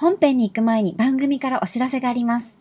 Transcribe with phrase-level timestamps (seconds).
[0.00, 2.60] 本編に行く前に番組からお知らせがあります。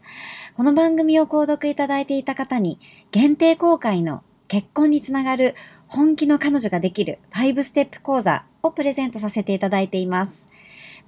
[0.56, 2.80] この番組を購読いただいていた方に
[3.12, 5.54] 限定公開の結婚につながる
[5.86, 10.48] 本気の彼女ができる5ステップ講座をプレゼントさせていただいています。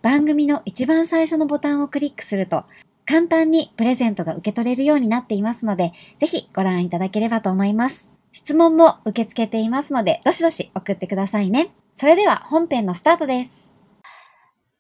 [0.03, 2.63] 番組の一番最初のボタンをクリックすると
[3.07, 8.13] 簡単にプレゼントが受け取れるようになっていますので、ぜひご覧いただければと思います。
[8.33, 11.71] 質問も受け付けていますので、どしどし送ってくださいね。
[11.91, 13.68] それでは本編のスタートです。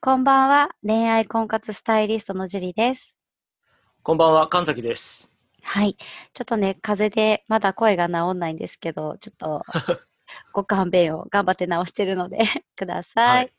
[0.01, 3.17] こんばんは、恋愛婚活スタイリストのジュリです。
[4.01, 5.29] こんばんは、神崎です。
[5.61, 5.97] はい。
[6.33, 9.61] ちょっとね、風邪でまだ声が治んないんですけど、ちょっと
[10.53, 12.39] ご勘弁を頑張って直してるので
[12.77, 13.27] ください。
[13.27, 13.53] はい、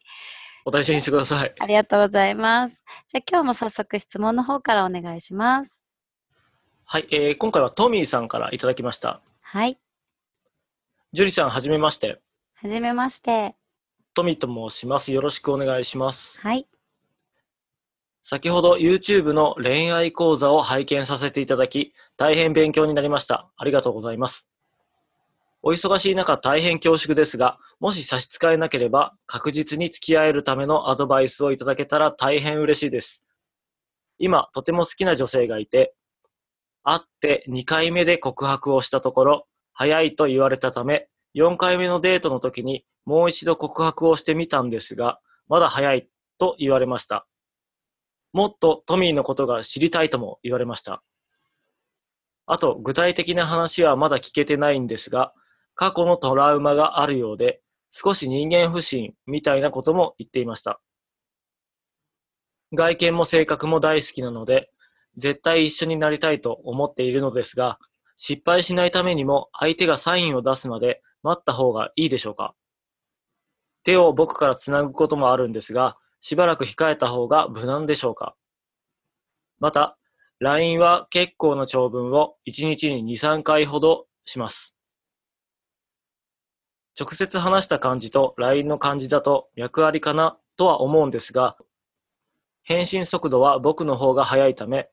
[0.64, 1.54] お大事にしてください。
[1.60, 2.86] ありがとうございます。
[3.06, 5.84] じゃあ今日も早速質問の方からお願いします。
[6.86, 9.20] はい、えー、今回はトミーさんからいただきました。
[9.42, 9.78] はい。
[11.12, 12.22] ジュリさん、はじめまして。
[12.54, 13.59] はじめまして。
[14.14, 15.12] トミと申します。
[15.12, 16.40] よろしくお願いします。
[16.40, 16.66] はい。
[18.24, 23.50] 先ほど YouTube の恋愛講座を拝見させていただき、大変勉強になりました。
[23.56, 24.48] ありがとうございます。
[25.62, 33.24] お忙しい中大変恐縮ですが、もし差し支えなければ確実に付き合えるためのアドバイスをいただけたら大変嬉しいです。
[34.18, 35.94] 今、とても好きな女性がいて、
[36.82, 46.08] 会って2回目で告白をしたところ、早いと言われたため、4回目のデートの時にもう一度告白をしてみたんですが、まだ早い
[46.38, 47.26] と言われました。
[48.32, 51.02] もっとトミーのことが知りたいとも言われました。
[52.46, 55.32] あと、具体的な話はまだ聞けてないんですが、
[55.74, 57.60] 過去のトラウマがあるようで、
[57.92, 60.80] 少し人間不信みたいなことも言っていました。
[62.72, 64.70] 外見も性格も大好きなので、
[65.16, 67.78] 絶対一緒になりたいと思っているのですが、
[68.16, 72.54] 失敗しないためにも相手がサインを出すまで待った方がいいでしょうか？
[73.84, 78.34] 手を僕からつなぐこともあるんですが、しばらく控えた方が無難でしょうか？
[79.58, 79.96] また、
[80.38, 84.74] LINE は結構な長文を1日に2、3回ほどします。
[86.98, 91.56] 直接話した感じと LINE の感じだと脈ありかなとは思うんですが、
[92.62, 94.88] 返信速度は僕の方が早いため、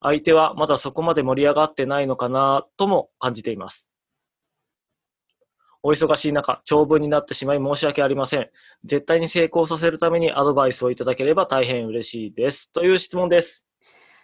[0.00, 3.87] 相手はまだそこまで盛り上がってないのかなとも感じています。
[5.82, 8.50] お忙しい中、長文になってしまい申し訳ありません。
[8.84, 12.72] 絶対に成功させるためにアドバイスをいただければ大変嬉しいです。
[12.72, 13.66] という質問です。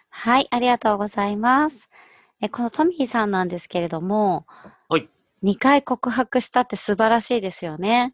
[0.09, 1.89] はい、ありがとうございます。
[2.41, 4.45] えこのトミーさんなんですけれども、
[4.89, 5.09] はい。
[5.43, 8.13] 2回告白したって素晴らしいですよね。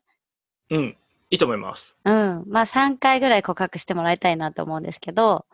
[0.70, 0.98] うん、
[1.30, 1.96] いいと思います。
[2.06, 2.44] うん。
[2.48, 5.46] まあ3回ぐらい告白してもらいたいなと思うんですけど、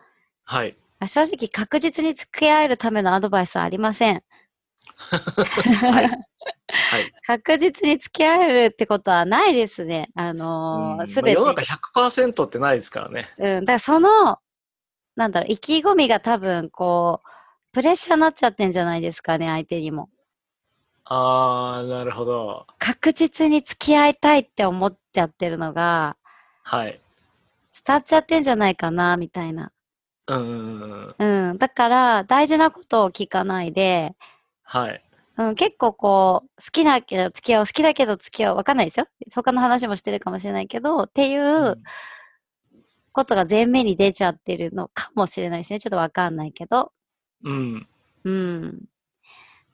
[0.44, 0.76] はい。
[1.06, 4.22] 正直確実に付き合えるためのアドバイスはありません。
[4.96, 6.10] はい。
[6.90, 10.10] はい、 確実に付き合えるってことはないですね。
[10.14, 11.32] あのす、べ、て。
[11.32, 13.28] 世の中100%ってないですからね。
[13.38, 13.64] うん。
[13.64, 14.38] だからその、
[15.16, 17.28] なんだろう、意気込みが多分、こう、
[17.72, 20.08] プレッシャーになっちゃってんじゃないですかね、相手にも。
[21.04, 22.66] あー、なるほど。
[22.78, 26.16] 確実に付き合いたいって思っちゃってるのが、
[26.62, 27.00] はい。
[27.86, 29.72] 伝わっちゃってんじゃないかな、みたいな。
[30.26, 31.14] うん。
[31.18, 31.58] うん。
[31.58, 34.14] だから、大事なことを聞かないで、
[34.68, 35.02] はい。
[35.38, 39.06] うん、結構こう、好きだけど付き合う、好きだけど付き合う、わかんないですよ。
[39.34, 41.80] 他の話もしてるかもしれないけど、っていう
[43.12, 45.80] ことが前面に出ちゃってるのかもしれないですね。
[45.80, 46.92] ちょっとわかんないけど。
[47.44, 47.88] うん。
[48.24, 48.84] うん。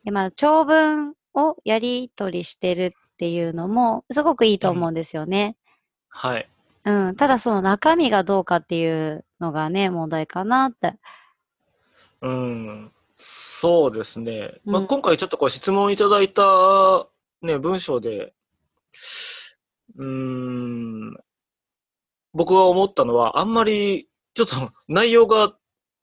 [0.04, 5.56] で、まあ、長文をやり取りしてるっていうのも、すごくいいと思うんですよね。
[6.12, 6.48] うん、はい。
[6.84, 7.16] うん。
[7.16, 10.94] ただその中身がどうかっていうのがね、問題かなって。
[12.20, 12.92] うん。
[13.16, 14.60] そうですね。
[14.64, 17.06] まあ、今回ちょっとこう質問いただいた、
[17.42, 18.32] ね、文章で、
[19.96, 21.16] うん、
[22.32, 25.54] 僕が思ったのは、あんまり、ちょっと 内容が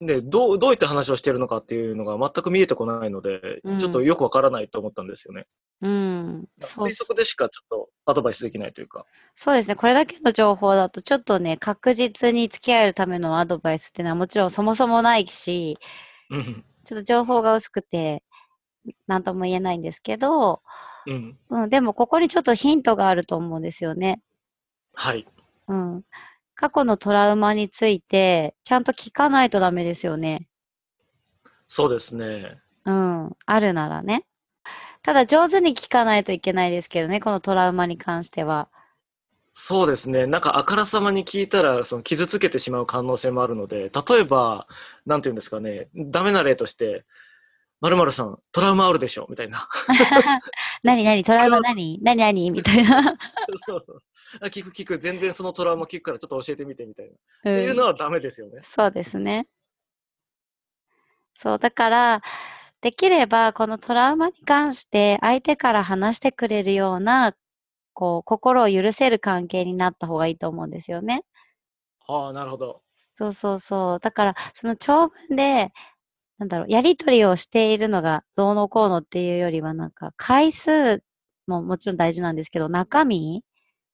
[0.02, 5.46] で、どう、どういった話をしてるのかっていうのが全く見えてこないので、うんちょっとよくわからないと思ったんですよね。
[5.82, 6.46] うん。
[6.60, 9.06] そう推測でしかちょっとアドバイスできないというか。
[9.36, 9.76] そうですね。
[9.76, 15.78] これだけの情報だと、ちょっとね、確実に付き合えるためのアドバイスっていうのはもちろんそもそもないし、
[16.32, 16.66] うん。
[16.92, 18.22] ちょっと情報が薄くて、
[19.08, 20.62] なんとも言えないんですけど、
[21.08, 21.38] うん。
[21.50, 24.22] うん、でもここにちょっとヒントがあると思うんですよね。
[24.94, 25.26] はい。
[25.70, 26.04] うん。
[26.54, 30.50] 過去のトラウマについて、ちゃんと聞かないとダメですよね。
[31.70, 32.60] そうですね。
[32.84, 33.38] うん。
[33.46, 34.26] あるならね。
[35.02, 38.68] ただ上手に聞かないといけないですけどね、このトラウマに関しては。
[39.54, 40.28] そうですね。
[40.28, 44.68] なんかあからさまに聞いたら、その傷つけてしまう可能性もあるので、例えば、
[45.06, 47.06] なんていうんですかね、ダメな例として、
[47.82, 49.26] 〇〇さん、トラウマあるでしょ？
[49.30, 49.68] みたいな。
[50.84, 51.24] 何何？
[51.24, 52.00] トラウマ何？
[52.02, 52.52] 何何？
[52.52, 53.02] みたいな。
[53.68, 54.00] そうそう
[54.42, 57.12] あ聞く聞く、全然そのトラウマ聞くからちょっと教えてみてみたいな。
[57.12, 57.16] っ
[57.46, 58.62] うんていうのはダメですよね。
[58.64, 59.48] そうですね。
[61.40, 62.22] そう、だから、
[62.82, 67.36] できれば、このトラウマに関して、相手から話してくれるような、
[67.94, 71.24] こう、心を許せる関係になった方がいいと思うんですよね。
[72.08, 72.82] ああ、なるほど。
[73.14, 74.00] そうそうそう。
[74.00, 75.72] だから、その長文で、
[76.38, 81.04] なんだろう、やりとりをしているのがどうのこうのっていうよりは、なんか、回数
[81.48, 83.44] ももちろん大事なんですけど、中身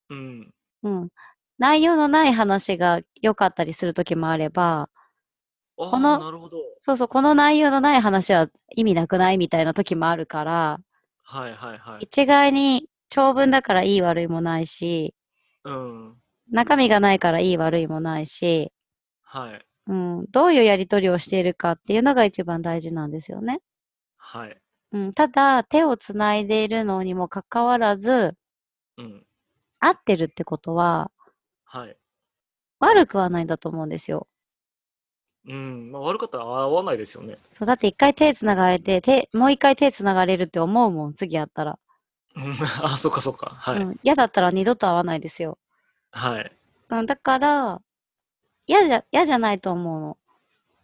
[0.09, 0.53] うん。
[0.83, 1.09] うん。
[1.57, 4.89] 内容のない話が良かったりするときもあれば、
[5.75, 6.57] このなるほど。
[6.81, 10.79] そうそう、この内容のない話は意味なくないみたいな時もあるから、
[11.23, 12.03] はいはいはい。
[12.05, 15.15] 一概に長文だからいい悪いもないし、
[15.63, 16.15] うん。
[16.51, 18.71] 中身がないからいい悪いもないし、
[19.21, 19.65] はい。
[19.88, 23.59] うん、どういうやりとりをしているかっていうのが一番大事なんですよね。
[24.18, 24.57] はい。
[24.92, 28.36] うん、ただ、手をつないでいるのにもかかわらず、
[28.98, 29.25] うん。
[29.80, 31.12] 合ってるってことは
[31.65, 31.98] はい。
[32.80, 34.27] 悪くはないんだと思うんですよ。
[35.48, 35.92] うん。
[35.92, 37.38] まあ、悪かったら合わないですよね。
[37.51, 41.80] そう、だって一回手つながれて、手、もう一回手つながれるって思うもん、次会ったら。
[42.37, 43.55] うんあ、そっかそっか。
[43.57, 43.77] はい。
[43.77, 45.57] うん、嫌だったら二度と会わないですよ。
[46.11, 46.51] はい。
[46.89, 47.81] うん、だから、
[48.67, 50.17] 嫌じゃ、嫌じゃないと思うの。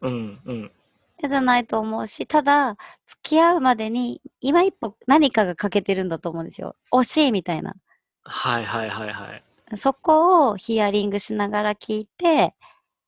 [0.02, 0.42] うん。
[0.46, 0.72] うん。
[1.20, 2.76] 嫌じゃないと思うし、ただ、
[3.08, 6.76] 付き合うまでに、今一歩何かが欠けてるんだと思うんですよ。
[6.92, 7.76] 惜しいみたいな。
[8.24, 9.44] はいはいはいはい。
[9.78, 12.56] そこをヒアリングしながら聞いて、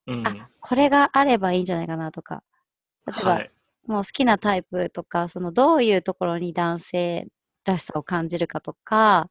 [0.08, 0.28] うん。
[0.28, 2.44] あこれがあればいいんじゃないかなとか。
[3.08, 3.52] 例えば、はい。
[3.88, 7.28] もう好きなタイプとか、そのどういうところに男性
[7.66, 9.30] らしさを感じるかとか、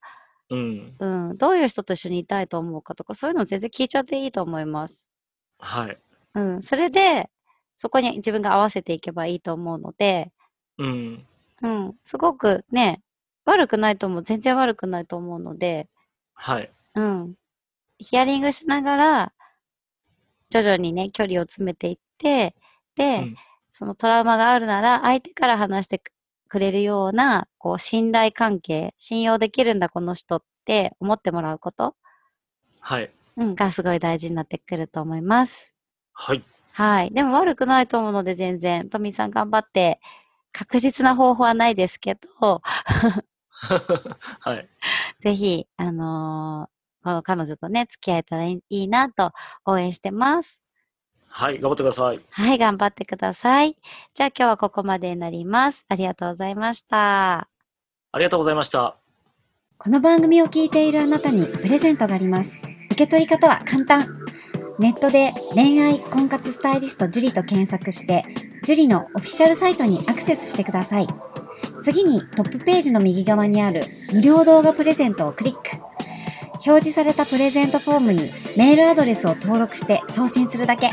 [0.50, 0.94] うん。
[0.98, 5.08] うん、どういう人と一緒にいたいと思うかとか、そういうの全然聞いちゃっていいと思います。
[5.58, 5.98] はい。
[6.34, 7.30] うん、それで、
[7.76, 10.32] そこに自分が合わせていけばいいと思うので、
[10.78, 11.26] うん。
[11.62, 13.00] うん、すごくね、
[13.46, 15.88] 悪くないと思う、全然悪くないと思うので、
[16.34, 16.70] はい。
[16.94, 17.34] うん、
[17.98, 19.32] ヒアリングしながら、
[20.50, 22.54] 徐々にね、距離を詰めていって、
[22.96, 23.36] で、うん
[23.76, 26.00] そのトラウマがあるなら、相手から話して
[26.48, 31.96] くれるような、こう、信頼関係、信用できるんだ、この人って思ってもらうこと、
[32.80, 33.10] はい。
[33.36, 35.72] うん、がすごい大事になってくると思います。
[36.12, 36.42] はい。
[36.72, 37.10] はい。
[37.12, 40.00] でも悪くないと思うので、全然、トミーさん頑張って、
[40.52, 42.62] 確実な方法はないですけど、
[44.40, 44.68] はい。
[45.20, 46.74] ぜひ、あのー
[47.04, 49.32] この彼女とね、付き合えたらいいいいなと
[49.66, 50.63] 応援してます。
[51.36, 51.60] はい。
[51.60, 52.20] 頑張ってください。
[52.30, 53.76] はい、頑張ってください。
[54.14, 55.84] じゃあ今日はここまでになります。
[55.88, 57.48] ありがとうございました。
[58.12, 58.96] ありがとうございました。
[59.76, 62.62] この番組を聞いているあなたにプレゼントがあります。
[62.92, 64.06] 受け取り方は簡単。
[64.78, 68.24] ネットで恋愛婚活スタイリスト樹と検索して、
[68.62, 71.08] 樹のオフィシャルサイトにアクセスしてください。
[71.82, 75.60] 次にトップページの右側にある無料動画プレゼントをクリック。
[76.64, 78.20] 表示されたプレゼントフォームに
[78.56, 80.92] メールアドレスを登録して送信するだけ。